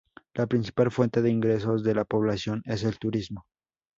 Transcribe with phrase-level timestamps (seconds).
[0.33, 3.45] La principal fuente de ingresos de la población es el turismo.